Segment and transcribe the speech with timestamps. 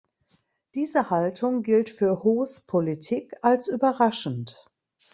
[0.73, 4.57] Diese Haltung gilt für Hos Politik als überraschend.